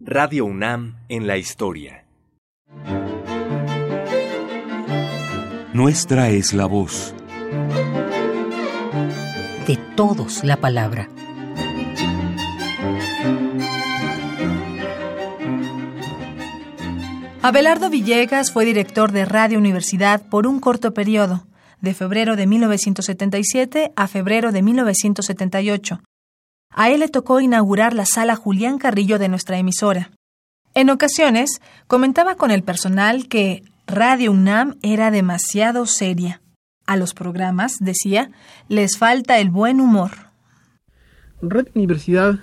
[0.00, 2.04] Radio UNAM en la historia.
[5.72, 7.16] Nuestra es la voz.
[9.66, 11.08] De todos la palabra.
[17.42, 21.48] Abelardo Villegas fue director de Radio Universidad por un corto periodo,
[21.80, 26.00] de febrero de 1977 a febrero de 1978.
[26.70, 30.10] A él le tocó inaugurar la sala Julián Carrillo de nuestra emisora.
[30.74, 36.40] En ocasiones, comentaba con el personal que Radio UNAM era demasiado seria.
[36.86, 38.30] A los programas, decía,
[38.68, 40.10] les falta el buen humor.
[41.40, 42.38] Radio Universidad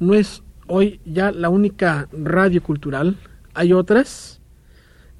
[0.00, 3.16] no es hoy ya la única radio cultural.
[3.54, 4.40] Hay otras.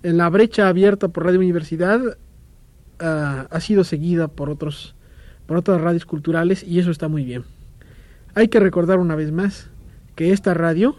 [0.02, 4.94] En la brecha abierta por Radio Universidad uh, ha sido seguida por otros
[5.46, 7.44] por otras radios culturales y eso está muy bien.
[8.34, 9.70] Hay que recordar una vez más
[10.14, 10.96] que esta radio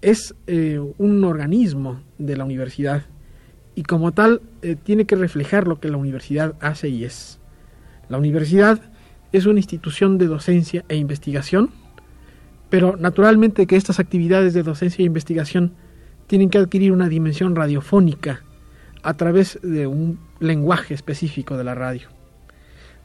[0.00, 3.02] es eh, un organismo de la universidad
[3.74, 7.38] y como tal eh, tiene que reflejar lo que la universidad hace y es.
[8.08, 8.80] La universidad
[9.32, 11.70] es una institución de docencia e investigación,
[12.70, 15.72] pero naturalmente que estas actividades de docencia e investigación
[16.26, 18.42] tienen que adquirir una dimensión radiofónica
[19.02, 22.08] a través de un lenguaje específico de la radio.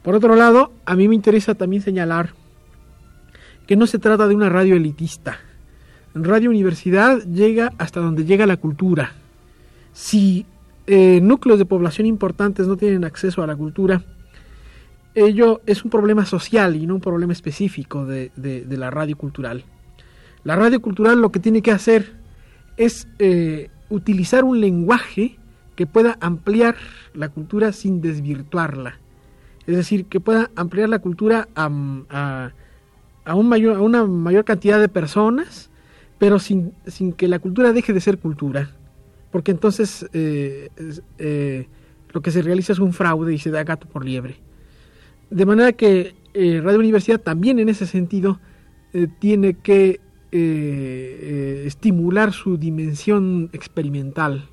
[0.02, 2.34] Por otro lado, a mí me interesa también señalar
[3.66, 5.38] que no se trata de una radio elitista.
[6.14, 9.12] Radio Universidad llega hasta donde llega la cultura.
[9.92, 10.46] Si
[10.86, 14.02] eh, núcleos de población importantes no tienen acceso a la cultura,
[15.14, 19.64] ello es un problema social y no un problema específico de, de, la radio cultural.
[20.42, 22.16] La radio cultural lo que tiene que hacer
[22.76, 25.38] es eh, utilizar un lenguaje
[25.76, 26.76] que pueda ampliar
[27.14, 28.98] la cultura sin desvirtuarla.
[29.66, 32.52] Es decir, que pueda ampliar la cultura a
[33.24, 35.70] a, un mayor, a una mayor cantidad de personas,
[36.18, 38.70] pero sin, sin, que la cultura deje de ser cultura.
[39.30, 40.68] Porque entonces eh,
[41.18, 41.66] eh,
[42.12, 44.36] lo que se realiza es un fraude y se da gato por liebre.
[45.30, 48.38] De manera que eh, Radio Universidad también en ese sentido
[49.18, 50.00] tiene que
[51.66, 54.48] estimular su dimensión experimental.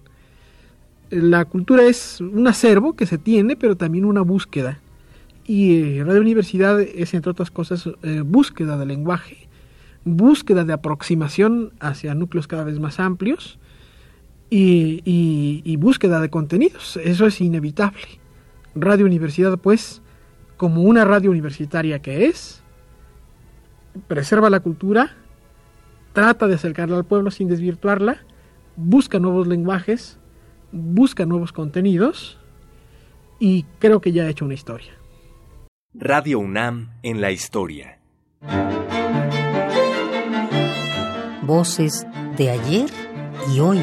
[1.11, 4.79] La cultura es un acervo que se tiene, pero también una búsqueda
[5.45, 9.49] y Radio Universidad es, entre otras cosas, eh, búsqueda de lenguaje,
[10.03, 13.59] búsqueda de aproximación hacia núcleos cada vez más amplios
[14.49, 16.97] y, y, y, búsqueda de contenidos.
[17.03, 18.01] Eso es inevitable.
[18.75, 20.01] Radio Universidad, pues,
[20.57, 22.61] como una radio universitaria que es,
[24.07, 25.15] preserva la cultura,
[26.13, 28.17] trata de acercarla al pueblo sin desvirtuarla,
[28.75, 30.19] busca nuevos lenguajes,
[30.71, 32.37] busca nuevos contenidos
[33.39, 35.00] y creo que ya ha hecho una historia.
[35.93, 37.99] Radio UNAM en la historia.
[41.41, 42.07] Voces
[42.37, 42.89] de ayer
[43.53, 43.79] y hoy.